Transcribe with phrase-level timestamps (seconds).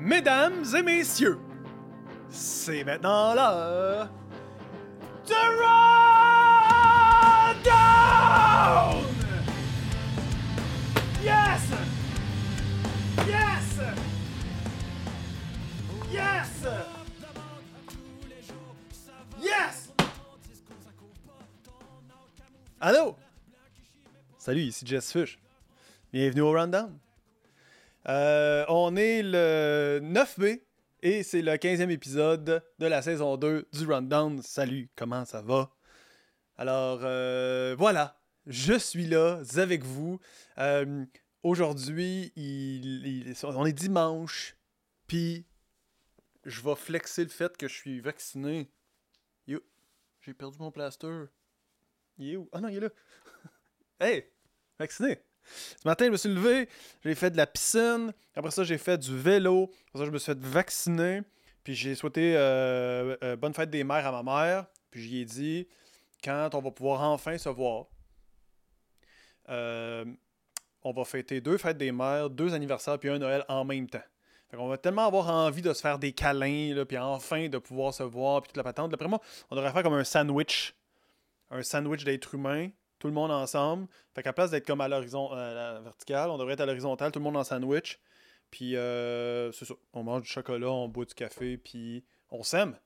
[0.00, 1.38] Mesdames et messieurs,
[2.30, 4.08] c'est maintenant l'heure
[5.26, 5.34] de
[7.54, 9.04] Rundown!
[11.22, 11.70] Yes!
[13.28, 13.78] Yes!
[16.10, 16.64] Yes!
[19.38, 19.92] Yes!
[22.80, 23.16] Allô?
[24.38, 25.38] Salut, ici Jess Fish.
[26.10, 26.98] Bienvenue au Rundown.
[28.08, 30.62] Euh, on est le 9B
[31.02, 34.42] et c'est le 15e épisode de la saison 2 du Rundown.
[34.42, 35.70] Salut, comment ça va?
[36.56, 40.18] Alors, euh, voilà, je suis là avec vous.
[40.58, 41.04] Euh,
[41.42, 44.56] Aujourd'hui, on est dimanche,
[45.06, 45.46] puis
[46.44, 48.70] je vais flexer le fait que je suis vacciné.
[49.46, 51.24] J'ai perdu mon plaster.
[52.18, 52.46] Il est où?
[52.52, 52.90] Ah non, il est là.
[54.00, 54.26] hey,
[54.78, 55.22] vacciné.
[55.44, 56.68] Ce matin, je me suis levé,
[57.04, 60.18] j'ai fait de la piscine, après ça, j'ai fait du vélo, après ça, je me
[60.18, 61.22] suis fait vacciner,
[61.64, 65.24] puis j'ai souhaité euh, euh, bonne fête des mères à ma mère, puis j'y ai
[65.24, 65.68] dit
[66.22, 67.86] quand on va pouvoir enfin se voir.
[69.48, 70.04] Euh,
[70.82, 74.02] on va fêter deux fêtes des mères, deux anniversaires, puis un Noël en même temps.
[74.50, 77.94] Fait qu'on va tellement avoir envie de se faire des câlins, puis enfin de pouvoir
[77.94, 78.90] se voir, puis toute la patente.
[78.90, 80.74] D'après moi, on devrait faire comme un sandwich.
[81.50, 83.88] Un sandwich d'être humain, tout le monde ensemble.
[84.14, 87.10] Fait qu'à place d'être comme à l'horizon à la verticale, on devrait être à l'horizontale,
[87.10, 87.98] tout le monde en sandwich.
[88.52, 89.74] Puis euh, c'est ça.
[89.92, 92.78] On mange du chocolat, on boit du café, puis on s'aime.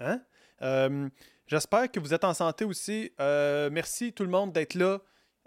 [0.00, 0.20] Hein?
[0.62, 1.08] Euh,
[1.50, 3.12] J'espère que vous êtes en santé aussi.
[3.18, 5.00] Euh, merci tout le monde d'être là.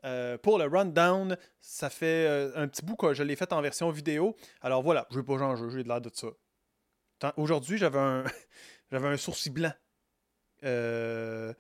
[0.03, 3.61] Euh, pour le rundown, ça fait euh, un petit bout que je l'ai fait en
[3.61, 4.35] version vidéo.
[4.59, 6.27] Alors voilà, je vais pas changer, j'ai de l'air de ça.
[7.37, 8.25] Aujourd'hui, j'avais un
[8.91, 9.71] j'avais un sourcil blanc.
[10.65, 11.53] Euh,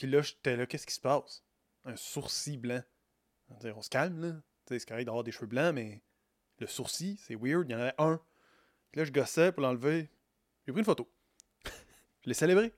[0.00, 1.44] Puis là, j'étais là, qu'est-ce qui se passe?
[1.84, 2.80] Un sourcil blanc.
[3.50, 4.42] On, se calme, là.
[4.64, 6.00] C'est correct d'avoir des cheveux blancs, mais
[6.56, 7.68] le sourcil, c'est weird.
[7.68, 8.18] Il y en avait un.
[8.90, 10.08] Puis là, je gossais pour l'enlever.
[10.64, 11.06] J'ai pris une photo.
[12.22, 12.72] je l'ai célébré.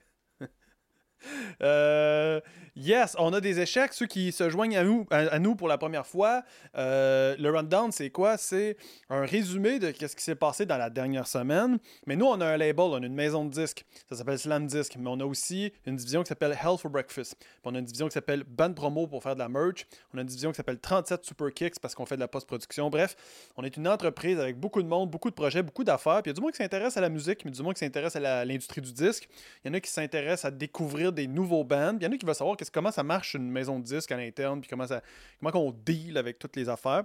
[1.62, 2.40] Euh,
[2.74, 3.92] yes, on a des échecs.
[3.92, 6.42] Ceux qui se joignent à nous, à, nous pour la première fois,
[6.76, 8.36] euh, le rundown, c'est quoi?
[8.36, 8.76] C'est
[9.10, 11.78] un résumé de ce qui s'est passé dans la dernière semaine.
[12.06, 13.84] Mais nous, on a un label, on a une maison de disques.
[14.08, 14.94] Ça s'appelle Slam Disc.
[14.98, 17.36] Mais on a aussi une division qui s'appelle Hell for Breakfast.
[17.64, 19.86] On a une division qui s'appelle Band Promo pour faire de la merch.
[20.12, 22.90] On a une division qui s'appelle 37 Super Kicks parce qu'on fait de la post-production.
[22.90, 23.14] Bref,
[23.56, 26.22] on est une entreprise avec beaucoup de monde, beaucoup de projets, beaucoup d'affaires.
[26.22, 27.80] Puis il y a du monde qui s'intéresse à la musique, mais du monde qui
[27.80, 29.28] s'intéresse à l'industrie du disque.
[29.64, 31.96] Il y en a qui s'intéressent à découvrir des nouveaux bands.
[32.00, 34.16] Il y en a qui veulent savoir comment ça marche une maison de disques à
[34.16, 35.02] l'interne, puis comment, ça,
[35.42, 37.04] comment on deal avec toutes les affaires.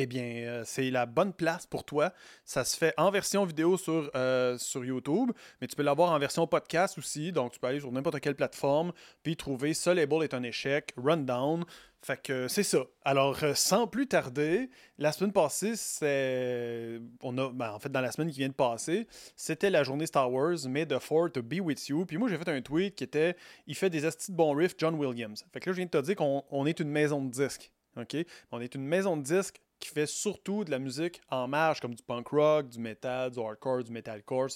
[0.00, 2.12] Eh bien, euh, c'est la bonne place pour toi.
[2.44, 6.18] Ça se fait en version vidéo sur, euh, sur YouTube, mais tu peux l'avoir en
[6.20, 7.32] version podcast aussi.
[7.32, 8.92] Donc, tu peux aller sur n'importe quelle plateforme,
[9.24, 11.64] puis trouver ce label est un échec, Rundown.
[12.00, 12.84] Fait que c'est ça.
[13.04, 17.00] Alors, euh, sans plus tarder, la semaine passée, c'est.
[17.24, 17.50] On a.
[17.50, 20.58] ben, en fait, dans la semaine qui vient de passer, c'était la journée Star Wars,
[20.68, 22.06] May the 4 to be with you.
[22.06, 23.34] Puis moi, j'ai fait un tweet qui était
[23.66, 25.44] Il fait des astis de bons riffs, John Williams.
[25.52, 27.72] Fait que là, je viens de te dire qu'on on est une maison de disques.
[27.96, 28.16] OK?
[28.52, 31.94] On est une maison de disques qui fait surtout de la musique en marge, comme
[31.94, 34.48] du punk rock, du metal, du hardcore, du metalcore.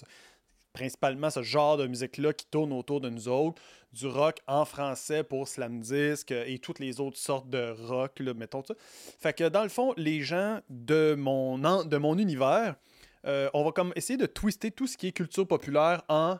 [0.72, 3.60] Principalement ce genre de musique-là qui tourne autour de nous autres.
[3.92, 8.20] Du rock en français pour slam disc euh, et toutes les autres sortes de rock,
[8.20, 8.74] là, mettons ça.
[9.20, 12.76] Fait que dans le fond, les gens de mon, de mon univers,
[13.26, 16.38] euh, on va comme essayer de twister tout ce qui est culture populaire en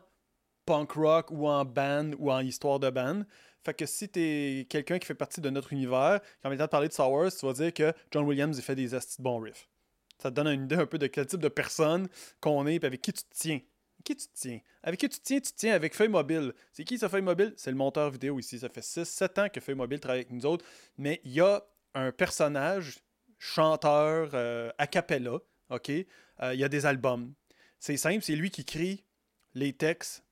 [0.65, 3.21] punk rock ou en band ou en histoire de band.
[3.63, 6.65] Fait que si t'es quelqu'un qui fait partie de notre univers, quand on est temps
[6.65, 9.17] de parler de Star Wars, tu vas dire que John Williams il fait des astis
[9.17, 9.69] de bons riffs.
[10.21, 12.07] Ça te donne une idée un peu de quel type de personne
[12.39, 13.59] qu'on est et avec qui tu te tiens.
[14.03, 14.59] Qui tu te tiens?
[14.83, 15.39] Avec qui tu te tiens?
[15.39, 16.53] Tu te tiens avec Feuille Mobile.
[16.73, 17.53] C'est qui ça, Feuille Mobile?
[17.55, 18.59] C'est le monteur vidéo ici.
[18.59, 20.65] Ça fait 6-7 ans que Feuille Mobile travaille avec nous autres.
[20.97, 21.63] Mais il y a
[21.93, 22.99] un personnage,
[23.39, 25.89] chanteur, euh, a cappella, OK?
[25.89, 27.33] Euh, il y a des albums.
[27.79, 29.03] C'est simple, c'est lui qui crie
[29.53, 30.23] les textes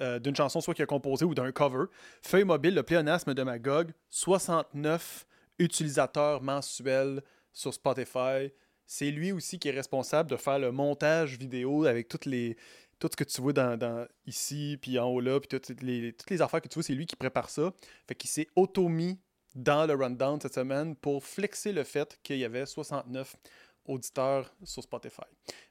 [0.00, 1.84] euh, d'une chanson, soit qu'il a composé ou d'un cover.
[2.22, 5.26] Feuille Mobile, le pléonasme de Magog, 69
[5.58, 7.22] utilisateurs mensuels
[7.52, 8.52] sur Spotify.
[8.86, 12.56] C'est lui aussi qui est responsable de faire le montage vidéo avec toutes les,
[12.98, 16.12] tout ce que tu vois dans, dans- ici, puis en haut là, puis toutes les,
[16.12, 17.72] toutes les affaires que tu vois, c'est lui qui prépare ça.
[18.06, 19.18] Fait qu'il s'est auto-mis
[19.54, 23.36] dans le rundown cette semaine pour flexer le fait qu'il y avait 69
[23.86, 25.22] auditeurs sur Spotify.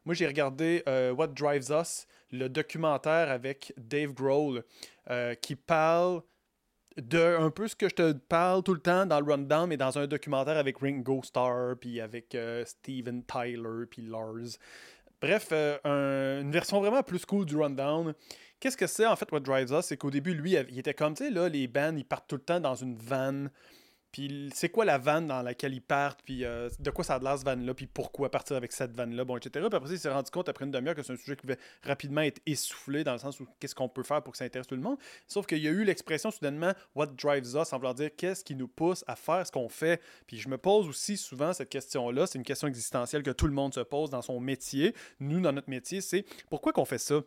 [0.05, 4.63] Moi, j'ai regardé euh, What Drives Us, le documentaire avec Dave Grohl,
[5.09, 6.21] euh, qui parle
[6.97, 9.77] de un peu ce que je te parle tout le temps dans le rundown, mais
[9.77, 14.57] dans un documentaire avec Ringo Starr, puis avec euh, Steven Tyler, puis Lars.
[15.19, 18.13] Bref, un- une version vraiment plus cool du rundown.
[18.59, 19.85] Qu'est-ce que c'est en fait What Drives Us?
[19.85, 22.35] C'est qu'au début, lui, il était comme, tu sais, là, les bands, ils partent tout
[22.35, 23.47] le temps dans une van
[24.13, 27.19] puis c'est quoi la vanne dans laquelle ils partent, puis euh, de quoi ça a
[27.19, 29.65] de l'air, cette vanne-là, puis pourquoi partir avec cette vanne-là, bon, etc.
[29.67, 31.55] Puis après, il s'est rendu compte après une demi-heure que c'est un sujet qui va
[31.81, 34.67] rapidement être essoufflé dans le sens où qu'est-ce qu'on peut faire pour que ça intéresse
[34.67, 34.99] tout le monde.
[35.27, 38.53] Sauf qu'il y a eu l'expression soudainement What drives us, en vouloir dire qu'est-ce qui
[38.53, 39.99] nous pousse à faire ce qu'on fait.
[40.27, 43.53] Puis je me pose aussi souvent cette question-là, c'est une question existentielle que tout le
[43.53, 44.93] monde se pose dans son métier.
[45.19, 47.21] Nous, dans notre métier, c'est pourquoi qu'on fait ça?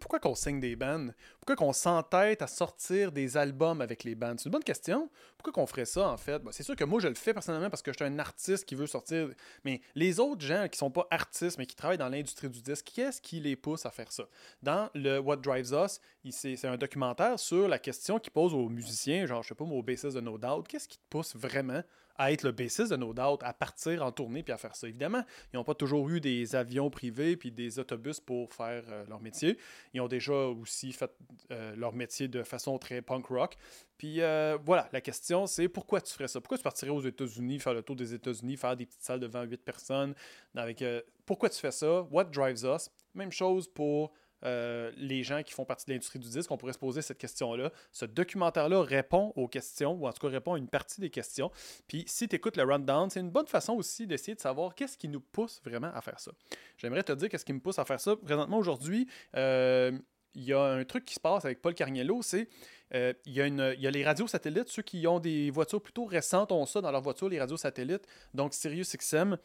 [0.00, 1.08] Pourquoi qu'on signe des bands?
[1.38, 4.34] Pourquoi qu'on s'entête à sortir des albums avec les bands?
[4.36, 5.08] C'est une bonne question.
[5.36, 6.42] Pourquoi qu'on ferait ça, en fait?
[6.50, 8.74] c'est sûr que moi, je le fais personnellement parce que je suis un artiste qui
[8.74, 9.28] veut sortir.
[9.64, 12.90] Mais les autres gens qui sont pas artistes, mais qui travaillent dans l'industrie du disque,
[12.94, 14.24] qu'est-ce qui les pousse à faire ça?
[14.62, 16.00] Dans le What Drives Us,
[16.30, 19.82] c'est un documentaire sur la question qui pose aux musiciens, genre, je sais pas, aux
[19.82, 21.82] bassistes de No Doubt, qu'est-ce qui te pousse vraiment
[22.20, 24.86] à être le bassiste de No Doubt, à partir en tournée puis à faire ça.
[24.86, 29.06] Évidemment, ils n'ont pas toujours eu des avions privés puis des autobus pour faire euh,
[29.08, 29.56] leur métier.
[29.94, 31.10] Ils ont déjà aussi fait
[31.50, 33.56] euh, leur métier de façon très punk rock.
[33.96, 36.42] Puis euh, voilà, la question c'est pourquoi tu ferais ça?
[36.42, 39.42] Pourquoi tu partirais aux États-Unis, faire le tour des États-Unis, faire des petites salles devant
[39.42, 40.14] 8 personnes?
[40.54, 40.84] Avec,
[41.24, 42.02] pourquoi tu fais ça?
[42.10, 42.90] What drives us?
[43.14, 44.12] Même chose pour
[44.44, 47.18] euh, les gens qui font partie de l'industrie du disque, on pourrait se poser cette
[47.18, 47.72] question-là.
[47.92, 51.50] Ce documentaire-là répond aux questions, ou en tout cas répond à une partie des questions.
[51.86, 54.96] Puis si tu écoutes le rundown, c'est une bonne façon aussi d'essayer de savoir qu'est-ce
[54.96, 56.32] qui nous pousse vraiment à faire ça.
[56.76, 58.16] J'aimerais te dire qu'est-ce qui me pousse à faire ça.
[58.16, 59.06] Présentement, aujourd'hui,
[59.36, 59.92] euh,
[60.34, 62.48] il y a un truc qui se passe avec Paul Carniello, c'est
[62.94, 66.04] euh, y a il y a les radios satellites, ceux qui ont des voitures plutôt
[66.04, 69.36] récentes ont ça dans leur voiture, les radios satellites, donc Sirius XM,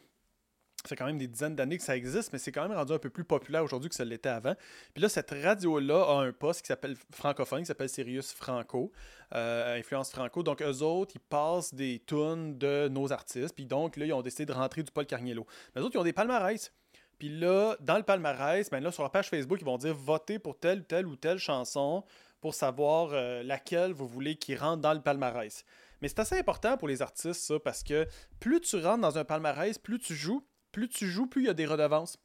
[0.86, 2.92] ça fait quand même des dizaines d'années que ça existe, mais c'est quand même rendu
[2.92, 4.54] un peu plus populaire aujourd'hui que ça l'était avant.
[4.94, 8.92] Puis là, cette radio-là a un poste qui s'appelle francophone, qui s'appelle Sirius Franco,
[9.34, 10.42] euh, influence franco.
[10.42, 13.54] Donc, eux autres, ils passent des tunes de nos artistes.
[13.54, 15.46] Puis donc, là, ils ont décidé de rentrer du Paul Carniello.
[15.74, 16.72] Mais eux autres, ils ont des palmarès.
[17.18, 20.38] Puis là, dans le palmarès, ben là, sur leur page Facebook, ils vont dire votez
[20.38, 22.04] pour telle, telle ou telle chanson
[22.40, 25.64] pour savoir euh, laquelle vous voulez qu'ils rentre dans le palmarès.
[26.02, 28.06] Mais c'est assez important pour les artistes, ça, parce que
[28.38, 30.46] plus tu rentres dans un palmarès, plus tu joues,
[30.76, 32.18] plus tu joues, plus il y a des redevances.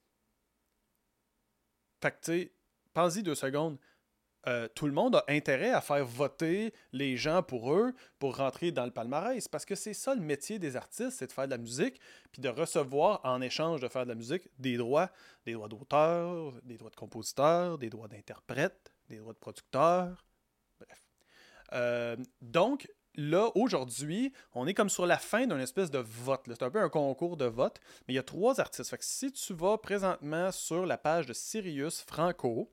[2.01, 2.51] Fait que, tu sais,
[2.94, 3.77] pense-y deux secondes.
[4.45, 8.74] Euh, tout le monde a intérêt à faire voter les gens pour eux pour rentrer
[8.74, 11.51] dans le palmarès parce que c'est ça le métier des artistes, c'est de faire de
[11.51, 12.01] la musique
[12.33, 15.12] puis de recevoir en échange de faire de la musique des droits,
[15.45, 20.25] des droits d'auteur, des droits de compositeur, des droits d'interprète, des droits de producteur,
[20.77, 21.06] bref.
[21.71, 26.41] Euh, donc, là, aujourd'hui, on est comme sur la fin d'un espèce de vote.
[26.47, 28.89] C'est un peu un concours de vote, mais il y a trois artistes.
[28.89, 32.71] Fait que si tu vas présentement sur la page de Sirius Franco,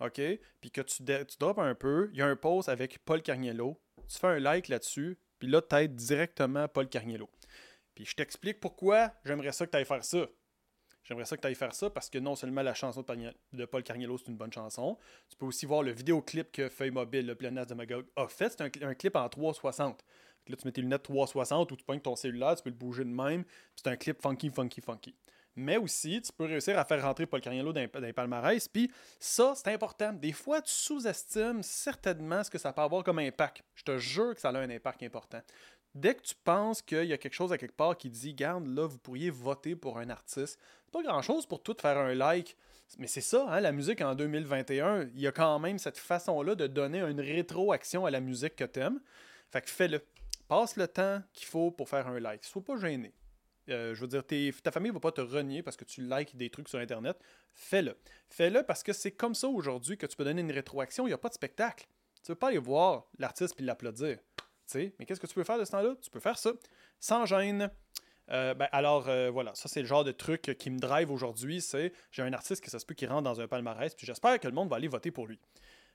[0.00, 0.20] OK,
[0.60, 3.80] puis que tu, tu drops un peu, il y a un post avec Paul Carniello,
[4.08, 7.28] tu fais un like là-dessus, puis là, tu directement Paul Carniello.
[7.94, 10.26] Puis je t'explique pourquoi j'aimerais ça que tu ailles faire ça.
[11.06, 13.04] J'aimerais ça que tu ailles faire ça parce que non seulement la chanson
[13.52, 14.98] de Paul Carniello, c'est une bonne chanson,
[15.28, 18.50] tu peux aussi voir le vidéoclip que Feuille Mobile, le Planète de Magog, a fait.
[18.50, 20.04] C'est un, clip en 360.
[20.48, 23.04] Là, tu mets tes lunettes 360 ou tu pognes ton cellulaire, tu peux le bouger
[23.04, 23.44] de même.
[23.76, 25.14] C'est un clip funky, funky, funky.
[25.58, 28.68] Mais aussi, tu peux réussir à faire rentrer Paul Carniello dans, dans les palmarès.
[28.68, 30.12] Puis ça, c'est important.
[30.12, 33.62] Des fois, tu sous-estimes certainement ce que ça peut avoir comme impact.
[33.74, 35.40] Je te jure que ça a un impact important
[35.96, 38.66] dès que tu penses qu'il y a quelque chose à quelque part qui dit, garde,
[38.66, 42.56] là, vous pourriez voter pour un artiste, pas grand-chose pour tout faire un like.
[42.98, 46.54] Mais c'est ça, hein, la musique en 2021, il y a quand même cette façon-là
[46.54, 49.00] de donner une rétroaction à la musique que tu aimes.
[49.50, 50.00] Fait que fais-le.
[50.48, 52.44] Passe le temps qu'il faut pour faire un like.
[52.44, 53.12] Sois pas gêné.
[53.68, 54.22] Euh, je veux dire,
[54.62, 57.18] ta famille va pas te renier parce que tu likes des trucs sur Internet.
[57.54, 57.96] Fais-le.
[58.28, 61.06] Fais-le parce que c'est comme ça aujourd'hui que tu peux donner une rétroaction.
[61.06, 61.88] Il n'y a pas de spectacle.
[62.22, 64.18] Tu veux pas aller voir l'artiste puis l'applaudir
[64.74, 65.94] mais qu'est-ce que tu peux faire de ce temps-là?
[66.00, 66.52] Tu peux faire ça
[66.98, 67.70] sans gêne.
[68.32, 71.60] Euh, ben, alors euh, voilà, ça c'est le genre de truc qui me drive aujourd'hui,
[71.60, 74.40] c'est j'ai un artiste qui ça se peut qu'il rentre dans un palmarès, puis j'espère
[74.40, 75.38] que le monde va aller voter pour lui.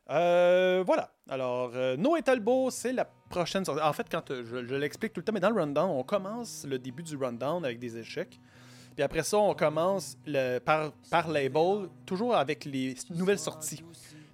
[0.09, 1.13] Euh, voilà.
[1.29, 3.81] Alors, Noé Talbot, c'est la prochaine sortie.
[3.81, 6.79] En fait, quand je, l'explique tout le temps, mais dans le rundown, on commence le
[6.79, 8.39] début du rundown avec des échecs.
[8.95, 10.17] Puis après ça, on commence
[10.65, 13.83] par, par label, toujours avec les nouvelles sorties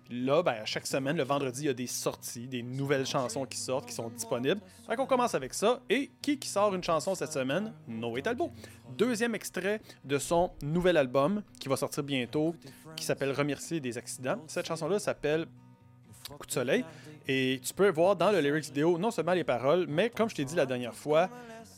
[0.09, 3.57] là, ben, chaque semaine, le vendredi, il y a des sorties, des nouvelles chansons qui
[3.57, 4.61] sortent, qui sont disponibles.
[4.87, 5.81] Fait qu'on commence avec ça.
[5.89, 7.73] Et qui qui sort une chanson cette semaine?
[7.87, 8.51] Noé Talbot.
[8.97, 12.55] Deuxième extrait de son nouvel album qui va sortir bientôt,
[12.95, 14.37] qui s'appelle Remercier des accidents.
[14.47, 15.47] Cette chanson-là s'appelle
[16.37, 16.83] Coup de soleil.
[17.27, 20.35] Et tu peux voir dans le lyrics vidéo non seulement les paroles, mais comme je
[20.35, 21.29] t'ai dit la dernière fois,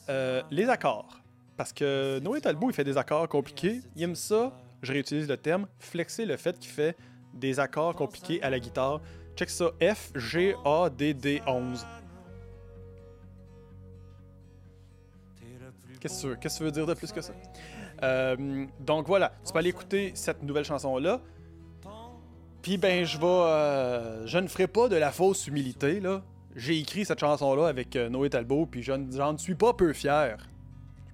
[0.10, 1.22] euh, les accords.
[1.56, 3.82] Parce que Noé Talbot, il fait des accords compliqués.
[3.96, 6.96] Il aime ça, je réutilise le terme, flexer le fait qu'il fait
[7.34, 9.02] des accords compliqués à la guitare.
[9.36, 11.86] Check ça, F, G, A, D, D, 11.
[16.00, 17.34] Qu'est-ce que tu veux dire de plus que ça?
[18.04, 21.22] Euh, donc voilà, tu peux aller écouter cette nouvelle chanson-là.
[22.62, 23.26] Puis ben, je vais.
[23.26, 26.22] Euh, je ne ferai pas de la fausse humilité, là.
[26.56, 30.38] j'ai écrit cette chanson-là avec euh, Noé Talbot, puis je j'en suis pas peu fier.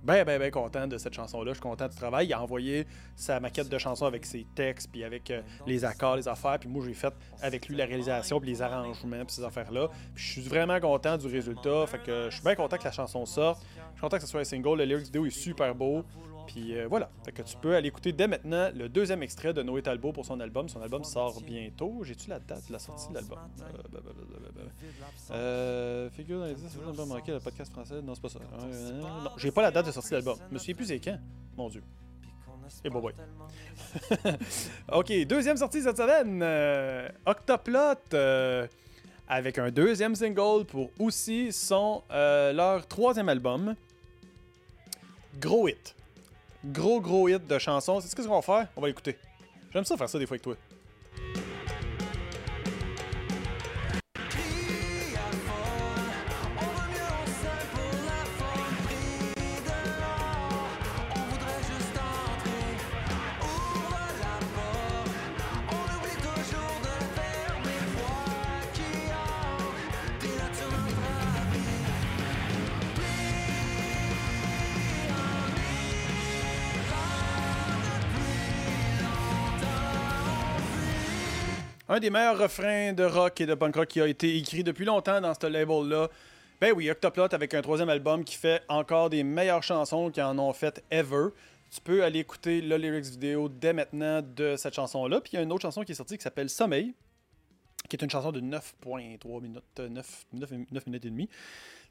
[0.05, 1.49] Ben, ben, ben content de cette chanson-là.
[1.49, 2.27] Je suis content du travail.
[2.27, 2.85] Il a envoyé
[3.15, 6.59] sa maquette de chanson avec ses textes, puis avec euh, les accords, les affaires.
[6.59, 9.89] Puis moi, j'ai fait avec lui la réalisation, puis les arrangements, puis ces affaires-là.
[10.13, 11.87] Puis je suis vraiment content du résultat.
[11.87, 13.65] Fait que je suis bien content que la chanson sorte.
[13.75, 14.77] Je suis content que ce soit un single.
[14.77, 16.03] Le lyrics vidéo est super beau.
[16.47, 17.09] Puis euh, voilà.
[17.23, 20.25] Fait que tu peux aller écouter dès maintenant le deuxième extrait de Noé Talbot pour
[20.25, 20.69] son album.
[20.69, 22.03] Son album sort bientôt.
[22.03, 23.39] J'ai-tu la date de la sortie de l'album?
[23.61, 24.61] Euh, blablabla.
[25.31, 28.01] Euh, figure dans les 10, c'est pas manqué le podcast français.
[28.01, 28.39] Non, c'est pas ça.
[28.63, 30.37] Euh, non, j'ai pas la date de sortie de l'album.
[30.49, 31.17] Je me souviens plus c'est quand.
[31.57, 31.83] Mon Dieu.
[32.83, 33.13] Et bon, ouais.
[34.91, 36.41] ok, deuxième sortie cette semaine.
[36.41, 37.79] Euh, Octoplot.
[38.13, 38.67] euh,
[39.27, 43.75] avec un deuxième single pour aussi son euh, leur troisième album.
[45.39, 45.95] Gros hit.
[46.71, 48.01] Gros gros hit de chansons.
[48.01, 48.67] C'est ce qu'on va faire?
[48.75, 49.17] On va l'écouter.
[49.71, 50.55] J'aime ça faire ça des fois avec toi.
[81.95, 84.83] Un des meilleurs refrains de rock et de punk rock qui a été écrit depuis
[84.83, 86.09] longtemps dans ce label-là.
[86.59, 90.37] Ben oui, Octoplot avec un troisième album qui fait encore des meilleures chansons qui en
[90.37, 91.27] ont fait ever.
[91.71, 95.21] Tu peux aller écouter le lyrics vidéo dès maintenant de cette chanson-là.
[95.21, 96.93] Puis il y a une autre chanson qui est sortie qui s'appelle Sommeil,
[97.87, 101.29] qui est une chanson de 9.3 minutes, euh, 9, 9, 9 minutes et demie.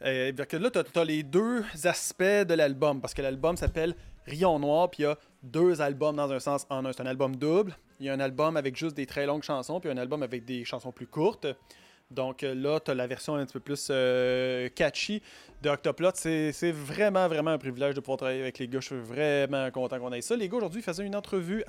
[0.03, 3.95] Euh, là, tu as, les deux aspects de l'album, parce que l'album s'appelle
[4.27, 6.93] Rion Noir, puis il y a deux albums dans un sens en un.
[6.93, 7.75] C'est un album double.
[8.01, 10.45] Il y a un album avec juste des très longues chansons, puis un album avec
[10.45, 11.47] des chansons plus courtes.
[12.11, 15.23] Donc euh, là, tu as la version un petit peu plus euh, catchy
[15.63, 16.11] de Octoplot.
[16.15, 18.81] C'est vraiment, vraiment un privilège de pouvoir travailler avec les gars.
[18.81, 20.37] Je suis vraiment content qu'on ait ça.
[20.37, 21.65] Les gars, aujourd'hui, ils faisaient une entrevue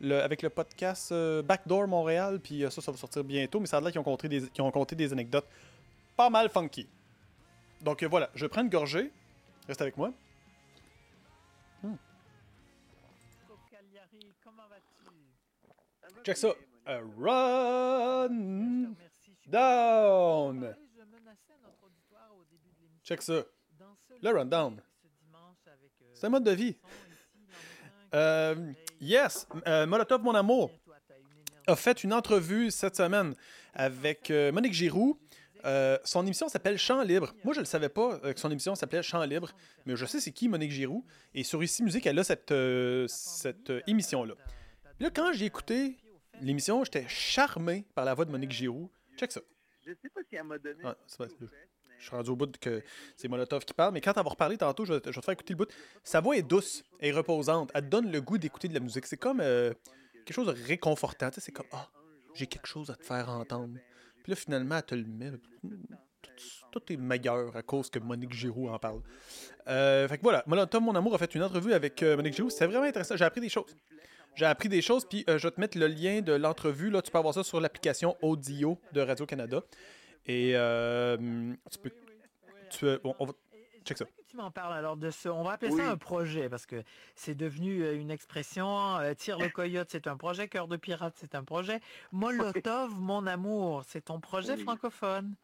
[0.00, 3.60] le- avec le podcast euh, Backdoor Montréal, puis euh, ça, ça va sortir bientôt.
[3.60, 5.46] Mais ça a l'air qu'ils ont, ont compté des anecdotes
[6.16, 6.86] pas mal funky.
[7.82, 9.10] Donc voilà, je prends une gorgée.
[9.66, 10.12] Reste avec moi.
[16.24, 16.48] Check ça.
[16.86, 18.28] A run
[18.98, 19.32] Merci.
[19.46, 20.74] down.
[23.02, 23.42] Check ça.
[24.22, 24.80] Le rundown.
[24.80, 25.70] euh,
[26.14, 26.76] C'est un mode de vie.
[28.14, 30.70] Euh, yes, euh, Molotov, mon amour,
[31.66, 33.34] a fait une entrevue cette semaine
[33.74, 35.18] avec euh, Monique Giroux.
[35.64, 37.34] Euh, son émission s'appelle Chant libre.
[37.42, 39.50] Moi, je ne le savais pas euh, que son émission s'appelait Chant libre,
[39.86, 41.04] mais je sais c'est qui Monique Giroux.
[41.34, 44.34] Et sur Ici Musique, elle a cette, euh, cette euh, émission-là.
[45.00, 45.96] Là, quand j'ai écouté
[46.40, 48.90] l'émission, j'étais charmé par la voix de Monique Giroux.
[49.16, 49.40] Check ça.
[49.86, 50.82] Je sais pas si elle m'a donné.
[50.84, 51.26] Ouais, c'est pas-
[51.98, 52.82] Je suis rendu au bout de que
[53.16, 55.20] c'est Molotov qui parle, mais quand elle va reparler tantôt, je, vais- je vais te
[55.24, 55.70] faire écouter le bout.
[56.02, 57.70] Sa voix est douce et reposante.
[57.74, 59.06] Elle te donne le goût d'écouter de la musique.
[59.06, 59.72] C'est comme euh,
[60.26, 61.30] quelque chose de réconfortant.
[61.30, 61.88] Tu sais, c'est comme Ah,
[62.34, 63.78] j'ai quelque chose à te faire entendre.
[64.22, 65.30] Puis là, finalement, elle te le met.
[66.22, 69.00] Tout, tout est meilleur à cause que Monique Giroux en parle.
[69.68, 72.50] Euh, fait que voilà, Molotov, mon amour, a fait une entrevue avec euh, Monique Giroux.
[72.50, 73.16] C'était vraiment intéressant.
[73.16, 73.74] J'ai appris des choses.
[74.36, 76.90] J'ai appris des choses, puis euh, je vais te mettre le lien de l'entrevue.
[76.90, 79.60] Là, tu peux avoir ça sur l'application Audio de Radio-Canada.
[80.26, 81.16] Et euh,
[81.70, 81.90] tu peux.
[82.70, 83.32] Tu peux bon, on va-
[83.84, 84.06] check ça.
[84.28, 85.28] Tu m'en parles alors de ce.
[85.28, 85.80] On va appeler Oui.
[85.80, 86.82] ça un projet parce que
[87.14, 88.96] c'est devenu euh, une expression.
[88.98, 90.48] euh, Tire le coyote, c'est un projet.
[90.48, 91.80] Cœur de pirate, c'est un projet.
[92.10, 94.62] Molotov, mon amour, c'est ton projet Oui.
[94.62, 95.34] francophone.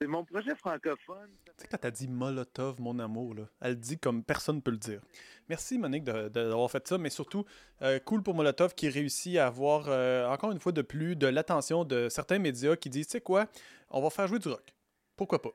[0.00, 1.28] C'est mon projet francophone.
[1.44, 4.60] Tu sais, quand t'as dit Molotov, mon amour, là, elle le dit comme personne ne
[4.60, 5.00] peut le dire.
[5.48, 7.44] Merci, Monique, d'avoir fait ça, mais surtout,
[7.82, 11.26] euh, cool pour Molotov qui réussit à avoir, euh, encore une fois de plus, de
[11.26, 13.46] l'attention de certains médias qui disent, tu sais quoi,
[13.90, 14.72] on va faire jouer du rock.
[15.16, 15.50] Pourquoi pas?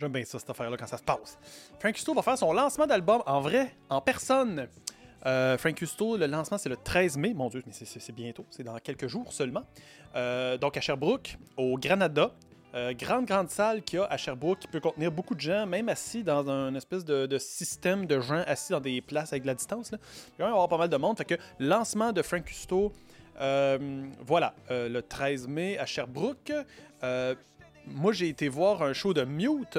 [0.00, 1.38] J'aime bien ça, cette affaire-là, quand ça se passe.
[1.78, 4.66] Frank Custo va faire son lancement d'album en vrai, en personne.
[5.24, 7.32] Euh, Frank Custo, le lancement, c'est le 13 mai.
[7.32, 8.44] Mon Dieu, mais c'est- bientôt.
[8.50, 9.62] C'est dans quelques jours seulement.
[10.60, 12.34] Donc, à Sherbrooke, au Granada.
[12.74, 15.66] Euh, grande, grande salle qu'il y a à Sherbrooke qui peut contenir beaucoup de gens,
[15.66, 19.46] même assis dans un espèce de, système de gens assis dans des places avec de
[19.46, 19.92] la distance.
[19.92, 21.16] Il va y avoir pas mal de monde.
[21.16, 22.92] Fait lancement de Frank Custo,
[23.40, 26.52] euh, voilà, euh, le 13 mai à Sherbrooke.
[27.88, 29.78] Moi, j'ai été voir un show de Mute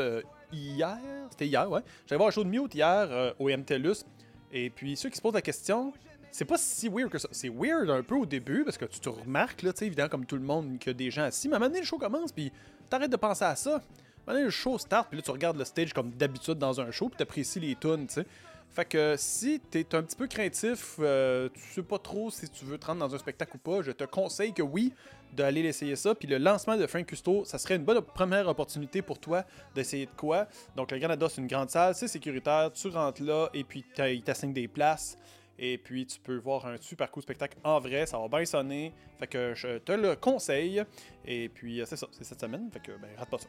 [0.53, 0.97] hier.
[1.29, 1.81] C'était hier, ouais.
[2.05, 4.05] J'allais voir un show de Mute hier au MTLUS.
[4.53, 5.91] Et puis, ceux qui se posent la question,
[6.31, 7.27] c'est pas si weird que ça.
[7.31, 10.09] C'est weird un peu au début parce que tu te remarques, là, tu sais, évidemment,
[10.09, 11.47] comme tout le monde, qu'il y a des gens assis.
[11.49, 12.51] Mais à un le show commence, puis
[12.89, 13.81] t'arrêtes de penser à ça.
[14.27, 16.91] À un le show start, puis là, tu regardes le stage comme d'habitude dans un
[16.91, 18.25] show, puis t'apprécies les tunes, tu sais.
[18.69, 22.47] Fait que si tu es un petit peu craintif, euh, tu sais pas trop si
[22.49, 24.93] tu veux te rendre dans un spectacle ou pas, je te conseille que oui,
[25.33, 26.13] d'aller l'essayer ça.
[26.13, 30.05] Puis le lancement de Frank Custo, ça serait une bonne première opportunité pour toi d'essayer
[30.05, 30.47] de quoi.
[30.75, 34.21] Donc le Canada, c'est une grande salle, c'est sécuritaire, tu rentres là et puis il
[34.21, 35.17] t'assigne des places.
[35.59, 38.93] Et puis tu peux voir un super cool spectacle en vrai, ça va bien sonner.
[39.19, 40.83] Fait que je te le conseille.
[41.25, 42.69] Et puis c'est ça, c'est cette semaine.
[42.71, 43.47] Fait que ben rate pas ça.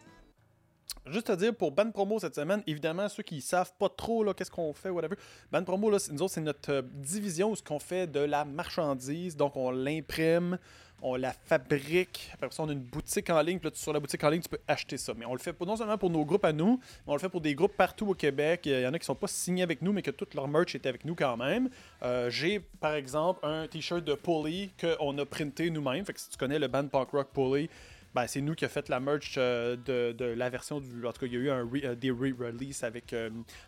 [1.07, 4.51] Juste à dire pour Ban Promo cette semaine, évidemment, ceux qui savent pas trop qu'est-ce
[4.51, 5.17] qu'on fait, whatever.
[5.51, 8.45] Ban Promo, là, nous autres, c'est notre euh, division où ce qu'on fait de la
[8.45, 9.37] marchandise.
[9.37, 10.59] Donc, on l'imprime,
[11.03, 12.33] on la fabrique.
[12.59, 13.61] On a une boutique en ligne.
[13.75, 15.13] Sur la boutique en ligne, tu peux acheter ça.
[15.17, 17.29] Mais on le fait non seulement pour nos groupes à nous, mais on le fait
[17.29, 18.63] pour des groupes partout au Québec.
[18.65, 20.75] Il y en a qui sont pas signés avec nous, mais que toute leur merch
[20.75, 21.71] est avec nous quand même.
[22.03, 26.05] Euh, j'ai, par exemple, un t-shirt de Pulley qu'on a printé nous-mêmes.
[26.05, 27.69] Fait que si tu connais le band punk rock Pulley,
[28.15, 31.07] ben, c'est nous qui a fait la merch euh, de, la version du.
[31.07, 33.15] En tout cas, il y a eu un euh, des re-release avec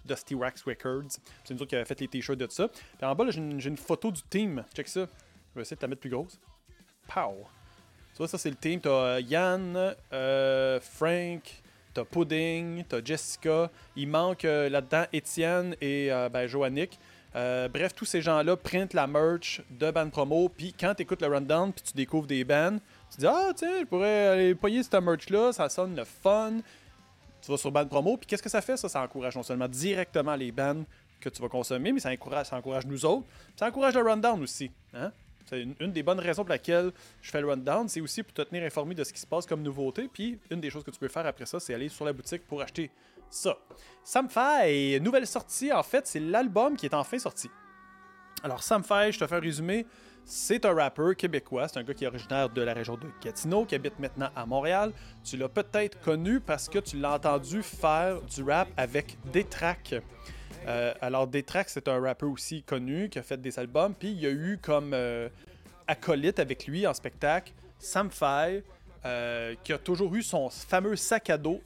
[0.04, 1.18] Dusty Wax Records.
[1.44, 2.68] C'est nous qui avons fait les t-shirts de ça.
[2.68, 4.64] Puis en bas, j'ai une, photo du team.
[4.74, 5.06] Check ça.
[5.52, 6.40] Je vais essayer de la mettre plus grosse.
[7.12, 7.46] Pow!
[8.12, 8.80] Tu vois, ça, c'est le team.
[8.80, 9.94] T'as Yann,
[10.80, 11.42] Frank,
[11.92, 13.70] t'as Pudding, t'as Jessica.
[13.96, 16.98] Il manque là-dedans Étienne et ben, Joannick.
[17.32, 20.48] bref, tous ces gens-là printent la merch de band promo.
[20.48, 22.78] Puis quand tu écoutes le rundown, puis tu découvres des bands,
[23.10, 26.58] tu dis, ah, tiens, je pourrais aller payer cette merch-là, ça sonne le fun.
[27.42, 28.88] Tu vas sur band promo, puis qu'est-ce que ça fait, ça?
[28.88, 30.84] Ça encourage non seulement directement les bands
[31.20, 33.26] que tu vas consommer, mais ça encourage, ça encourage nous autres.
[33.56, 34.70] Ça encourage le rundown aussi.
[34.94, 35.10] Hein?
[35.46, 38.42] C'est une, des bonnes raisons pour laquelle je fais le rundown, c'est aussi pour te
[38.42, 40.08] tenir informé de ce qui se passe comme nouveauté.
[40.12, 42.46] Puis une des choses que tu peux faire après ça, c'est aller sur la boutique
[42.46, 42.90] pour acheter
[43.28, 43.56] ça.
[44.04, 47.50] Sam Fay, nouvelle sortie, en fait, c'est l'album qui est enfin sorti.
[48.42, 49.86] Alors, Sam Fay, je te fais un résumé.
[50.24, 53.64] C'est un rappeur québécois, c'est un gars qui est originaire de la région de Gatineau,
[53.64, 54.92] qui habite maintenant à Montréal.
[55.24, 59.94] Tu l'as peut-être connu parce que tu l'as entendu faire du rap avec Détrac.
[60.66, 64.20] Euh, alors Détrac, c'est un rappeur aussi connu qui a fait des albums, puis il
[64.20, 65.28] y a eu comme euh,
[65.86, 68.62] acolyte avec lui en spectacle Sam Fay,
[69.06, 71.60] euh, qui a toujours eu son fameux sac à dos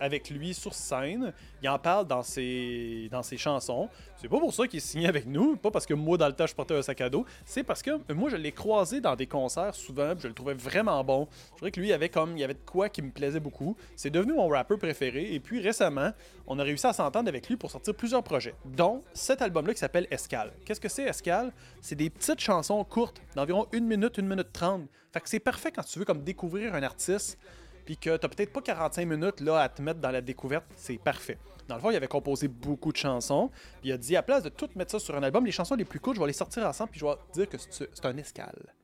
[0.00, 1.32] avec lui sur scène.
[1.62, 3.88] Il en parle dans ses, dans ses chansons.
[4.24, 6.32] C'est pas pour ça qu'il est signé avec nous, pas parce que moi, dans le
[6.32, 7.26] temps, je portais un sac à dos.
[7.44, 11.04] C'est parce que moi, je l'ai croisé dans des concerts souvent, je le trouvais vraiment
[11.04, 11.28] bon.
[11.50, 13.38] Je trouvais que lui, il avait comme, il y avait de quoi qui me plaisait
[13.38, 13.76] beaucoup.
[13.96, 15.34] C'est devenu mon rappeur préféré.
[15.34, 16.10] Et puis récemment,
[16.46, 19.80] on a réussi à s'entendre avec lui pour sortir plusieurs projets, dont cet album-là qui
[19.80, 20.54] s'appelle Escale.
[20.64, 21.52] Qu'est-ce que c'est Escale?
[21.82, 24.88] C'est des petites chansons courtes, d'environ 1 minute, 1 minute 30.
[25.12, 27.38] Fait que c'est parfait quand tu veux comme découvrir un artiste
[27.84, 30.98] puis que t'as peut-être pas 45 minutes là à te mettre dans la découverte, c'est
[30.98, 31.38] parfait.
[31.68, 34.42] Dans le fond, il avait composé beaucoup de chansons, puis il a dit à place
[34.42, 36.32] de tout mettre ça sur un album, les chansons les plus courtes, je vais les
[36.32, 38.74] sortir ensemble, puis je vais dire que c'est un escale.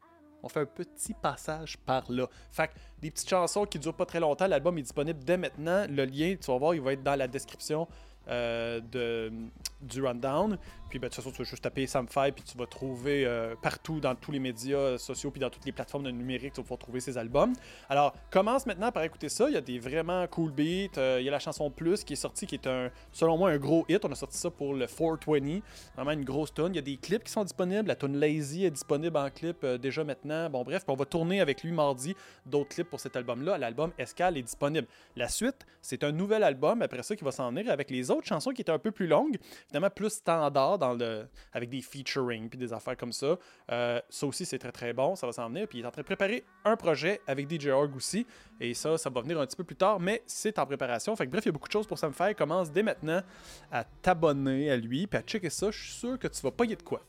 [0.42, 2.26] On fait un petit passage par là.
[2.50, 5.84] Fait que des petites chansons qui durent pas très longtemps, l'album est disponible dès maintenant.
[5.88, 7.86] Le lien, tu vas voir, il va être dans la description
[8.28, 9.32] euh, de,
[9.80, 10.58] du rundown.
[10.90, 13.54] Puis ben, de toute façon, tu vas juste taper Samfy, puis tu vas trouver euh,
[13.62, 16.64] partout dans tous les médias sociaux, puis dans toutes les plateformes de numérique, tu vas
[16.64, 17.52] pouvoir trouver ses albums.
[17.88, 19.48] Alors, commence maintenant par écouter ça.
[19.48, 20.98] Il y a des vraiment cool beats.
[20.98, 23.50] Euh, il y a la chanson Plus qui est sortie, qui est un, selon moi,
[23.50, 24.04] un gros hit.
[24.04, 25.60] On a sorti ça pour le 420.
[25.96, 26.68] Vraiment une grosse tune.
[26.70, 27.88] Il y a des clips qui sont disponibles.
[27.88, 30.50] La tune Lazy est disponible en clip déjà maintenant.
[30.50, 32.14] Bon, bref, on va tourner avec lui mardi
[32.46, 33.58] d'autres clips pour cet album-là.
[33.58, 34.86] L'album Escale est disponible.
[35.16, 38.26] La suite, c'est un nouvel album après ça qui va s'en venir avec les autres
[38.26, 42.48] chansons qui étaient un peu plus longues, évidemment plus standard dans le, avec des featuring
[42.48, 43.38] puis des affaires comme ça.
[43.70, 45.66] Euh, ça aussi, c'est très très bon, ça va s'en venir.
[45.68, 48.26] Puis il est en train de préparer un projet avec DJ Org aussi,
[48.60, 51.14] et ça, ça va venir un petit peu plus tard, mais c'est en préparation.
[51.16, 52.34] Fait que bref, il y a beaucoup de choses pour ça me faire.
[52.34, 53.22] Commence dès maintenant
[53.70, 55.70] à t'abonner à lui, puis à checker ça.
[55.70, 57.02] Je suis sûr que tu vas payer de quoi.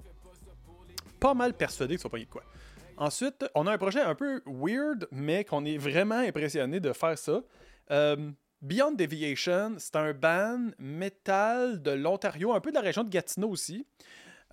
[1.19, 2.43] Pas mal persuadé que tu vas payer de quoi.
[2.97, 7.17] Ensuite, on a un projet un peu weird, mais qu'on est vraiment impressionné de faire
[7.17, 7.41] ça.
[7.89, 8.31] Euh,
[8.61, 13.49] Beyond Deviation, c'est un band metal de l'Ontario, un peu de la région de Gatineau
[13.49, 13.87] aussi.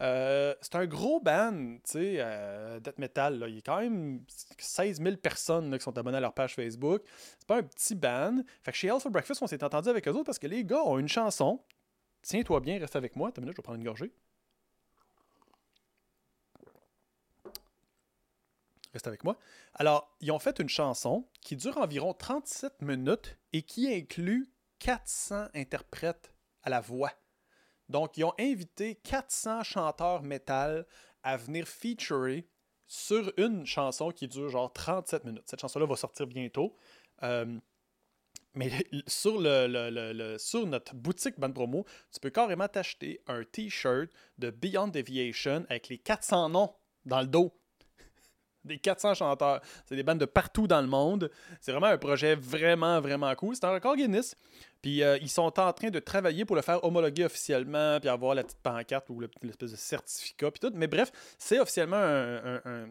[0.01, 3.45] Euh, c'est un gros band, tu sais, euh, death metal.
[3.49, 4.23] Il y a quand même
[4.57, 7.03] 16 000 personnes qui sont abonnées à leur page Facebook.
[7.39, 8.37] C'est pas un petit band.
[8.63, 10.83] Fait que chez Alpha Breakfast, on s'est entendu avec eux autres parce que les gars
[10.85, 11.61] ont une chanson.
[12.23, 13.29] Tiens-toi bien, reste avec moi.
[13.29, 14.13] Attends une minute, je vais prendre une gorgée.
[18.93, 19.39] Reste avec moi.
[19.75, 25.49] Alors, ils ont fait une chanson qui dure environ 37 minutes et qui inclut 400
[25.55, 27.13] interprètes à la voix.
[27.89, 30.87] Donc, ils ont invité 400 chanteurs métal
[31.23, 32.49] à venir featurer
[32.87, 35.45] sur une chanson qui dure genre 37 minutes.
[35.47, 36.75] Cette chanson-là va sortir bientôt.
[37.23, 37.59] Euh,
[38.55, 38.71] mais
[39.07, 39.35] sur,
[40.39, 45.89] sur notre boutique Band Promo, tu peux carrément t'acheter un t-shirt de Beyond Deviation avec
[45.89, 46.75] les 400 noms
[47.05, 47.58] dans le dos
[48.69, 49.61] des 400 chanteurs.
[49.87, 51.31] C'est des bandes de partout dans le monde.
[51.61, 53.57] C'est vraiment un projet vraiment, vraiment cool.
[53.57, 54.37] C'est un record Guinness.
[54.83, 58.35] Puis euh, ils sont en train de travailler pour le faire homologuer officiellement, puis avoir
[58.35, 60.73] la petite pancarte ou l'espèce de certificat, puis tout.
[60.75, 62.87] Mais bref, c'est officiellement un,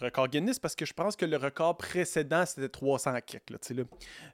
[0.00, 3.50] record Guinness parce que je pense que le record précédent c'était 300 kicks.
[3.50, 3.82] Là, là.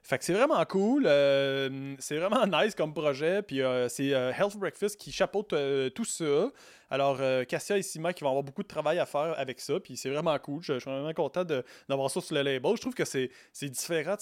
[0.03, 1.05] Fait que c'est vraiment cool.
[1.07, 3.41] Euh, c'est vraiment nice comme projet.
[3.41, 5.53] Puis euh, c'est Health Breakfast qui chapeaute
[5.93, 6.51] tout ça.
[6.89, 9.79] Alors, Cassia et Sima qui vont avoir beaucoup de travail à faire avec ça.
[9.79, 10.61] Puis c'est vraiment cool.
[10.61, 12.71] Je, suis vraiment content d'avoir ça sur le label.
[12.75, 13.29] Je trouve que c'est
[13.61, 14.15] différent.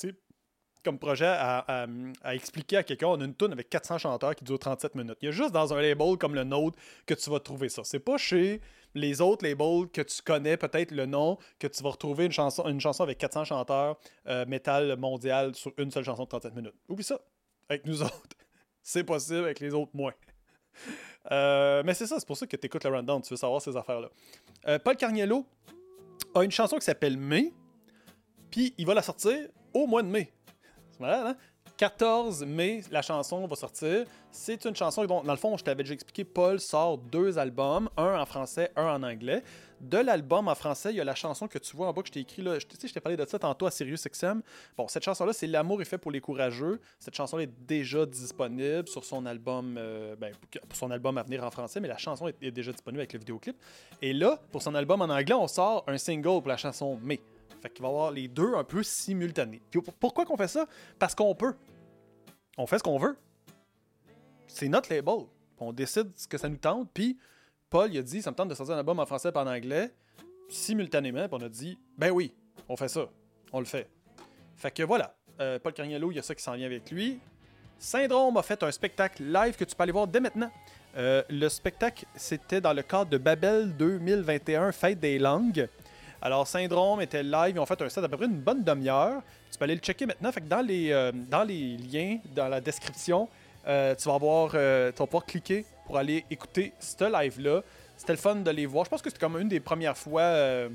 [0.84, 1.88] comme projet à,
[2.32, 5.18] expliquer à quelqu'un, on a une tune avec 400 chanteurs qui dure 37 minutes.
[5.22, 7.84] Il y a juste dans un label comme le nôtre que tu vas trouver ça.
[7.84, 8.62] C'est pas chez
[8.96, 12.68] les autres labels que tu connais peut-être le nom que tu vas retrouver une chanson,
[12.68, 16.76] une chanson avec 400 chanteurs euh, métal mondial sur une seule chanson de 37 minutes.
[16.88, 17.20] Oublie ça.
[17.70, 18.38] Avec nous autres,
[18.82, 20.14] c'est possible, avec les autres, moins.
[21.32, 23.62] Euh, mais c'est ça, c'est pour ça que tu écoutes le rundown, tu veux savoir
[23.62, 24.10] ces affaires-là.
[24.68, 25.46] Euh, Paul Carniello
[26.36, 27.54] a une chanson qui s'appelle Mai,
[28.52, 30.32] puis il va la sortir au mois de mai.
[31.00, 31.38] 14 hein?
[32.46, 34.06] Mai, la chanson va sortir.
[34.32, 37.90] C'est une chanson dont, dans le fond, je t'avais déjà expliqué, Paul sort deux albums,
[37.98, 39.44] un en français, un en anglais.
[39.82, 42.08] De l'album en français, il y a la chanson que tu vois en bas que
[42.08, 42.58] je t'ai écrit là.
[42.58, 44.42] Je, sais, je t'ai parlé de ça tantôt à Sirius XM.
[44.78, 46.80] Bon, cette chanson-là, c'est L'amour est fait pour les courageux.
[47.00, 50.34] Cette chanson est déjà disponible sur son album, euh, ben,
[50.70, 53.20] pour son album à venir en français, mais la chanson est, déjà disponible avec le
[53.20, 53.58] vidéoclip.
[54.02, 57.20] Et là, pour son album en anglais, on sort un single pour la chanson Mais.
[57.64, 59.62] Fait qu'il va y avoir les deux un peu simultanés.
[59.98, 60.68] pourquoi qu'on fait ça?
[61.00, 61.56] Parce qu'on peut.
[62.58, 63.16] On fait ce qu'on veut.
[64.48, 65.28] C'est notre label.
[65.60, 66.90] On décide ce que ça nous tente.
[66.94, 67.18] Puis
[67.70, 69.48] Paul, il a dit, ça me tente de sortir un album en français et en
[69.48, 69.94] anglais,
[70.50, 71.26] simultanément.
[71.30, 72.34] Puis on a dit, ben oui,
[72.68, 73.08] on fait ça.
[73.54, 73.90] On le fait.
[74.58, 75.16] Fait que voilà.
[75.40, 77.18] Euh, Paul Carniello, il y a ça qui s'en vient avec lui.
[77.80, 80.52] Syndrome a fait un spectacle live que tu peux aller voir dès maintenant.
[80.98, 85.70] Euh, le spectacle, c'était dans le cadre de Babel 2021, Fête des langues.
[86.26, 87.56] Alors, Syndrome était live.
[87.58, 89.22] Ils ont fait un set d'à peu près une bonne demi-heure.
[89.52, 90.32] Tu peux aller le checker maintenant.
[90.32, 93.28] Fait que dans les, euh, dans les liens, dans la description,
[93.68, 97.62] euh, tu, vas avoir, euh, tu vas pouvoir cliquer pour aller écouter ce live-là.
[97.98, 98.86] C'était le fun de les voir.
[98.86, 100.70] Je pense que c'était comme une des premières fois.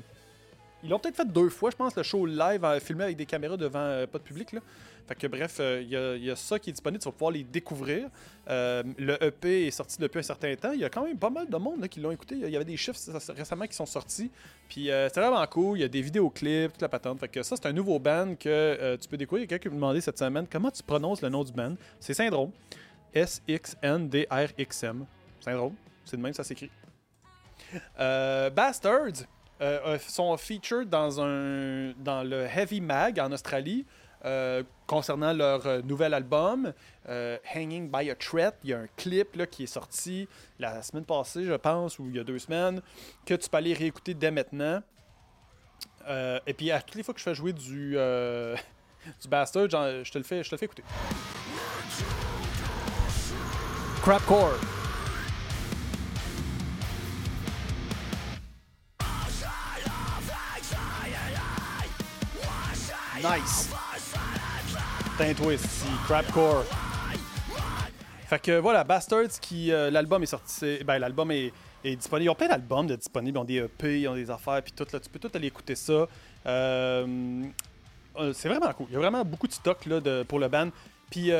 [0.83, 3.57] Ils l'ont peut-être fait deux fois, je pense, le show live filmé avec des caméras
[3.57, 4.53] devant pas de public.
[4.53, 4.61] Là.
[5.09, 7.43] Fait que bref, euh, il y, a ça qui est disponible, tu vas pouvoir les
[7.43, 8.09] découvrir.
[8.47, 10.71] Euh, le EP est sorti depuis un certain temps.
[10.71, 12.35] Il y a quand même pas mal de monde qui l'ont écouté.
[12.35, 14.29] Il y avait des chiffres récemment qui sont sortis.
[14.67, 15.79] Puis euh, c'est vraiment cool.
[15.79, 17.19] Il y a des vidéoclips, toute la patente.
[17.19, 19.45] Fait que ça, c'est un nouveau band que tu peux découvrir.
[19.45, 21.53] Il y a quelqu'un qui m'a demandé cette semaine comment tu prononces le nom du
[21.53, 21.73] band?
[21.99, 22.51] C'est Syndrome.
[23.11, 25.05] S-X-N-D-R-X-M.
[25.39, 25.73] Syndrome.
[26.05, 26.69] C'est de même, ça s'écrit.
[27.97, 29.25] Bastards.
[30.07, 33.85] Sont featured dans, un, dans le Heavy Mag en Australie.
[34.25, 36.73] Euh, concernant leur euh, nouvel album,
[37.07, 38.53] euh, Hanging by a Thread.
[38.65, 42.09] Il y a un clip là, qui est sorti la semaine passée, je pense, ou
[42.09, 42.81] il y a deux semaines,
[43.25, 44.81] que tu peux aller réécouter dès maintenant.
[46.09, 47.91] et puis à toutes les fois que je fais jouer du,
[49.21, 50.83] du Bastard, je te le fais, je te le fais écouter.
[54.01, 54.78] Crapcore.
[63.21, 63.69] Nice.
[65.35, 66.63] twist ici, Crapcore.
[68.27, 71.51] Fait que voilà, Bastards, qui euh, l'album est sorti, ben l'album est,
[71.83, 72.27] disponible.
[72.27, 74.71] Ils ont plein d'albums de disponibles, ils ont des EP, ils ont des affaires, puis
[74.71, 76.07] tout là, tu peux tout aller écouter ça.
[76.45, 77.43] Euh,
[78.17, 78.85] euh, c'est vraiment cool.
[78.89, 80.69] Il y a vraiment beaucoup de stock là, pour le band.
[81.09, 81.31] Puis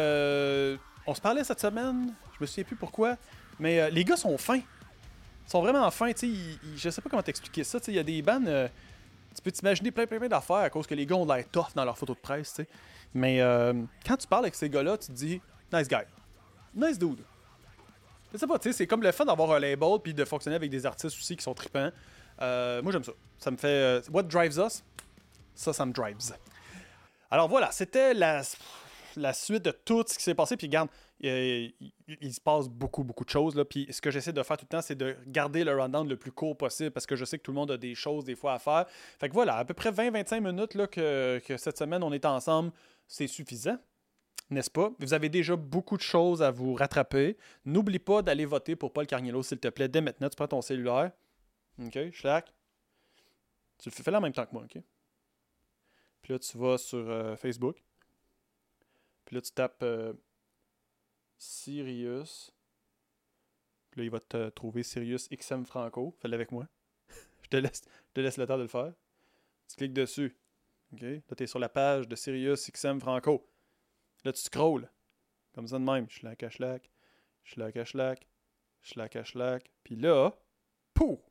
[1.07, 3.15] on se parlait cette semaine, je me souviens plus pourquoi,
[3.57, 4.57] mais les gars sont fins.
[4.57, 6.59] Ils sont vraiment fins, tu sais.
[6.75, 7.79] Je sais pas comment t'expliquer ça.
[7.87, 8.43] Il y a des bands
[9.39, 11.67] tu peux t'imaginer plein, plein, plein d'affaires à cause que les gars ont l'air tough
[11.73, 12.67] dans leurs photos de presse, tu sais.
[13.13, 13.73] Mais euh,
[14.05, 16.03] quand tu parles avec ces gars-là, tu te dis nice guy.
[16.75, 17.23] Nice dude.
[18.33, 20.57] Je sais pas, tu sais, c'est comme le fun d'avoir un label puis de fonctionner
[20.57, 21.89] avec des artistes aussi qui sont tripants.
[22.41, 23.13] Euh, moi, j'aime ça.
[23.37, 23.67] Ça me fait.
[23.67, 24.83] Euh, what drives us?
[25.55, 26.17] Ça, ça me drives.
[27.31, 28.41] Alors voilà, c'était la,
[29.15, 30.57] la suite de tout ce qui s'est passé.
[30.57, 30.89] Puis regarde,
[31.21, 33.55] il, se passe beaucoup, beaucoup de choses.
[33.55, 33.65] Là.
[33.65, 36.17] Puis ce que j'essaie de faire tout le temps, c'est de garder le rundown le
[36.17, 38.35] plus court possible parce que je sais que tout le monde a des choses des
[38.35, 38.85] fois à faire.
[39.19, 42.71] Fait que voilà, à peu près 20-25 minutes là, que, cette semaine on est ensemble
[43.07, 43.77] c'est suffisant,
[44.51, 44.91] n'est-ce pas?
[44.99, 47.37] Vous avez déjà beaucoup de choses à vous rattraper.
[47.65, 49.87] N'oublie pas d'aller voter pour Paul Carniello, s'il te plaît.
[49.87, 51.11] Dès maintenant, tu prends ton cellulaire.
[51.83, 52.53] OK, schlack.
[53.79, 54.81] Tu le fais là en même temps que moi, OK?
[56.21, 57.81] Puis là, tu vas sur euh, Facebook.
[59.29, 60.11] Puis là, tu tapes euh,
[61.37, 62.51] Sirius.
[63.91, 66.15] Puis là, il va te trouver Sirius XM Franco.
[66.19, 66.67] Fais-le avec moi.
[67.43, 68.91] je, te laisse, je te laisse le temps de le faire.
[69.67, 70.35] Tu cliques dessus.
[70.99, 73.47] Là, tu es sur la page de Sirius XM Franco.
[74.23, 74.89] Là, tu scrolls.
[75.53, 76.09] Comme ça de même.
[76.09, 76.89] Schlac à schlac.
[77.43, 78.27] Schlac à schlac.
[78.81, 79.69] Schlac à schlac.
[79.83, 80.35] Puis là,
[80.95, 81.21] pou!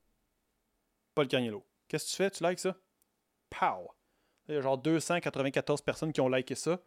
[1.17, 1.67] Paul Cagnello.
[1.89, 2.31] Qu'est-ce que tu fais?
[2.31, 2.77] Tu likes ça?
[3.51, 3.91] Pow!
[4.47, 6.81] Il y a genre 294 personnes qui ont liké ça.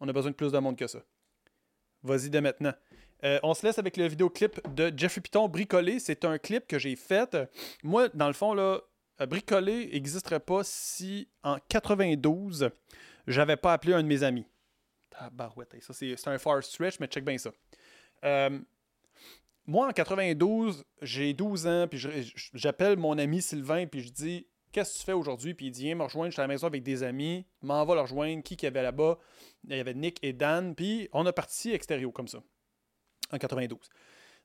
[0.00, 1.00] On a besoin de plus de monde que ça.
[2.02, 2.74] Vas-y dès maintenant.
[3.24, 5.98] Euh, on se laisse avec le vidéoclip de Jeffrey Piton, Bricolé.
[5.98, 7.36] C'est un clip que j'ai fait.
[7.82, 8.80] Moi, dans le fond, là,
[9.20, 12.70] euh, Bricolé n'existerait pas si en 92,
[13.26, 14.46] j'avais pas appelé un de mes amis.
[15.10, 17.50] Tabarouette, ça c'est un far stretch, mais check bien ça.
[18.24, 18.58] Euh,
[19.66, 21.98] moi, en 92, j'ai 12 ans, puis
[22.54, 25.54] j'appelle mon ami Sylvain, puis je dis Qu'est-ce que tu fais aujourd'hui?
[25.54, 27.82] Puis il dit Viens me rejoindre, je suis à la maison avec des amis, m'en
[27.86, 28.42] va le rejoindre.
[28.42, 29.18] Qui qu'il y avait là-bas?
[29.66, 32.42] Il y avait Nick et Dan, puis on a parti extérieur comme ça,
[33.32, 33.78] en 92.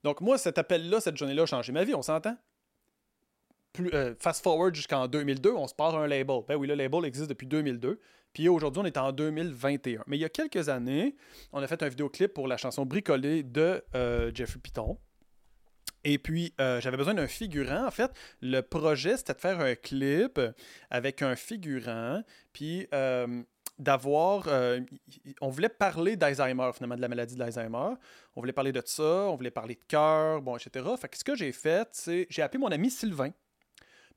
[0.06, 2.38] Donc, moi, cet appel-là, cette journée-là, a changé ma vie, on s'entend?
[3.82, 6.44] Euh, fast forward jusqu'en 2002, on se part un label.
[6.48, 8.00] Ben oui, le label existe depuis 2002.
[8.32, 10.06] Puis aujourd'hui, on est en 2021.
[10.08, 11.18] Mais il y a quelques années,
[11.52, 14.98] on a fait un vidéoclip pour la chanson Bricolée de euh, Jeffrey Piton.
[16.04, 17.86] Et puis, euh, j'avais besoin d'un figurant.
[17.86, 18.12] En fait,
[18.42, 20.40] le projet, c'était de faire un clip
[20.90, 22.88] avec un figurant, puis
[23.80, 24.48] d'avoir...
[25.42, 27.96] on voulait parler d'Alzheimer, finalement, de la maladie d'Alzheimer.
[28.36, 30.86] On voulait parler de ça, on voulait parler de cœur, bon, etc.
[31.00, 32.28] Fait que ce que j'ai fait, c'est...
[32.30, 33.32] J'ai appelé mon ami Sylvain,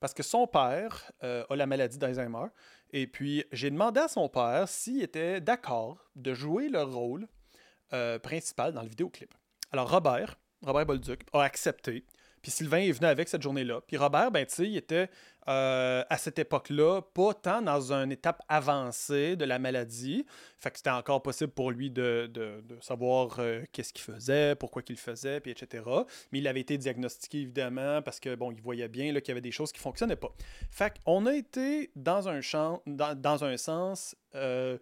[0.01, 2.49] parce que son père euh, a la maladie d'Alzheimer.
[2.93, 7.27] Et puis, j'ai demandé à son père s'il était d'accord de jouer le rôle
[7.95, 9.35] euh, principal dans le vidéoclip.
[9.73, 12.05] Alors, Robert, Robert Bolduc, a accepté.
[12.45, 13.81] Puis Sylvain est venu avec cette journée-là.
[13.87, 15.09] Puis Robert, ben, tu sais, il était
[15.49, 20.27] euh, à cette époque-là pas tant dans une étape avancée de la maladie.
[20.59, 22.31] Fait que c'était encore possible pour lui de,
[22.83, 25.85] savoir euh, qu'est-ce qu'il faisait, pourquoi qu'il le faisait, puis etc.
[26.33, 29.41] Mais il avait été diagnostiqué, évidemment, parce que, bon, il voyait bien qu'il y avait
[29.41, 30.35] des choses qui fonctionnaient pas.
[30.71, 34.15] Fait qu'on a été dans un, champ, dans, un sens...
[34.35, 34.77] Euh,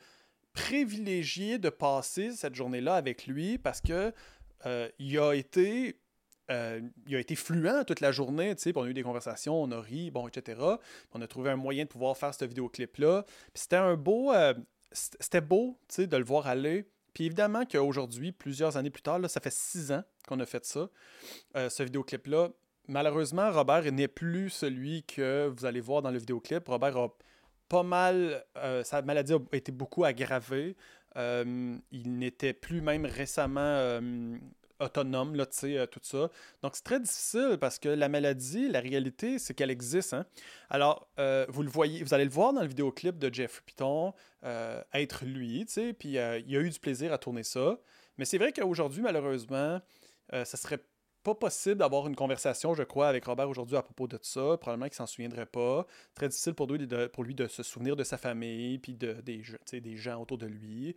[0.54, 4.12] privilégié de passer cette journée-là avec lui parce que
[4.64, 5.96] il a été
[6.50, 9.62] euh, il a été fluent toute la journée, tu sais, on a eu des conversations,
[9.62, 10.60] on a ri, bon, etc.
[11.12, 13.24] on a trouvé un moyen de pouvoir faire ce vidéoclip-là.
[13.54, 14.32] C'était un beau...
[14.32, 14.54] Euh,
[14.94, 16.86] c'était beau, tu sais, de le voir aller.
[17.14, 20.64] Puis évidemment qu'aujourd'hui, plusieurs années plus tard, là, ça fait six ans qu'on a fait
[20.66, 20.90] ça,
[21.56, 22.50] euh, ce vidéoclip-là.
[22.88, 26.68] Malheureusement, Robert n'est plus celui que vous allez voir dans le vidéoclip.
[26.68, 27.08] Robert a
[27.68, 28.44] pas mal...
[28.84, 30.76] sa maladie a été beaucoup aggravée.
[31.16, 34.00] Il n'était plus même récemment
[34.82, 36.30] autonome, là, euh, tout ça.
[36.62, 40.12] Donc, c'est très difficile parce que la maladie, la réalité, c'est qu'elle existe.
[40.12, 40.26] Hein.
[40.68, 44.12] Alors, euh, vous le voyez, vous allez le voir dans le vidéoclip de Jeff Piton,
[44.44, 47.78] euh, être lui, tu sais, puis il a eu du plaisir à tourner ça.
[48.18, 49.80] Mais c'est vrai qu'aujourd'hui, malheureusement,
[50.30, 50.80] ça serait
[51.22, 54.56] pas possible d'avoir une conversation, je crois, avec Robert aujourd'hui à propos de ça.
[54.58, 55.86] Probablement qu'il s'en souviendrait pas.
[56.14, 56.86] Très difficile pour lui
[57.34, 59.42] de, se souvenir de sa famille, puis de, des,
[59.80, 60.96] des gens autour de lui.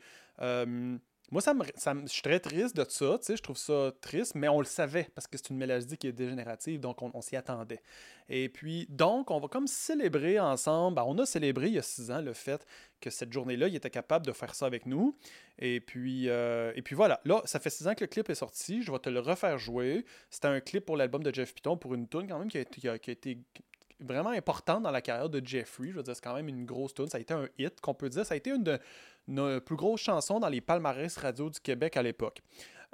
[1.31, 4.35] Moi, ça me, je suis très triste de ça, tu sais, je trouve ça triste,
[4.35, 7.35] mais on le savait parce que c'est une maladie qui est dégénérative, donc on, s'y
[7.35, 7.81] attendait.
[8.29, 10.95] Et puis, donc, on va comme célébrer ensemble.
[10.95, 12.65] Ben, on a célébré il y a six ans le fait
[13.01, 15.17] que cette journée-là, il était capable de faire ça avec nous.
[15.57, 18.35] Et puis, euh, et puis voilà, là, ça fait six ans que le clip est
[18.35, 20.05] sorti, je vais te le refaire jouer.
[20.29, 22.97] C'était un clip pour l'album de Jeff Piton pour une tune quand même qui a,
[22.99, 23.39] qui a été
[23.99, 25.89] vraiment importante dans la carrière de Jeffrey.
[25.89, 27.07] Je veux dire, c'est quand même une grosse tune.
[27.07, 28.25] Ça a été un hit, qu'on peut dire.
[28.25, 28.79] Ça a été une de
[29.27, 32.41] plus grosses chansons dans les palmarès radio du Québec à l'époque.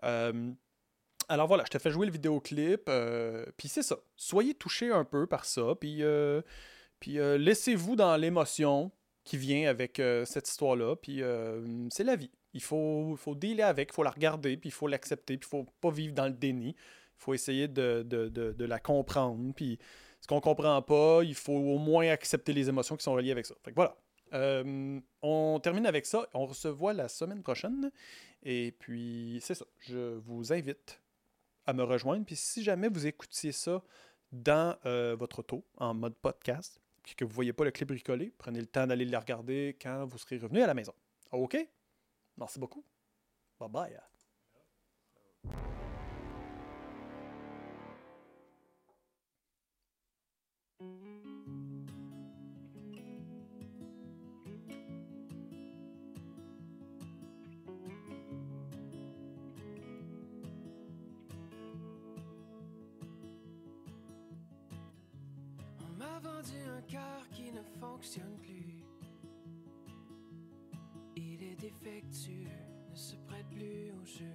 [0.04, 0.52] Euh,
[1.30, 2.84] alors voilà, je te fais jouer le vidéoclip.
[2.90, 3.98] Euh, puis c'est ça.
[4.16, 5.76] Soyez touchés un peu par ça.
[5.80, 6.42] Puis, euh,
[7.06, 8.92] laissez-vous dans l'émotion
[9.24, 10.96] qui vient avec cette histoire-là.
[10.96, 11.22] Puis
[11.90, 12.32] c'est la vie.
[12.54, 15.50] Il faut, faut dealer avec, il faut la regarder, puis il faut l'accepter, puis il
[15.50, 16.70] faut pas vivre dans le déni.
[16.70, 19.54] Il faut essayer de, de, de, de la comprendre.
[19.56, 19.80] Puis
[20.20, 23.46] ce qu'on comprend pas, il faut au moins accepter les émotions qui sont reliées avec
[23.46, 23.56] ça.
[23.64, 23.96] Fait que voilà.
[24.34, 26.28] Euh, on termine avec ça.
[26.34, 27.92] On se la semaine prochaine.
[28.44, 29.66] Et puis, c'est ça.
[29.80, 31.02] Je vous invite
[31.66, 32.26] à me rejoindre.
[32.26, 33.84] Puis, si jamais vous écoutiez ça
[34.32, 37.88] dans euh, votre auto, en mode podcast, puis que vous ne voyez pas le clip
[37.88, 40.94] bricolé, prenez le temps d'aller le regarder quand vous serez revenu à la maison.
[41.32, 41.58] OK?
[42.38, 42.84] Merci beaucoup.
[43.60, 44.00] Bye bye.
[66.50, 68.84] Un cœur qui ne fonctionne plus.
[71.16, 72.48] Il est défectueux,
[72.90, 74.34] ne se prête plus au jeu.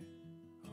[0.64, 0.68] Oh.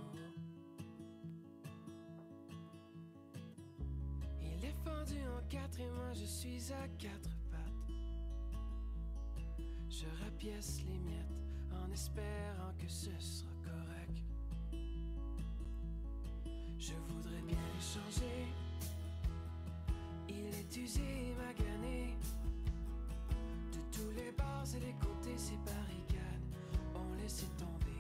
[4.42, 7.96] Il est fendu en quatre et moi je suis à quatre pattes.
[9.90, 11.34] Je rapièce les miettes
[11.84, 14.22] en espérant que ce sera correct.
[16.78, 18.63] Je voudrais bien changer
[20.54, 22.16] est usée, maganée.
[23.72, 26.48] De tous les bords et les côtés, ces barricades
[26.96, 27.93] ont laissé tomber.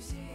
[0.00, 0.29] music.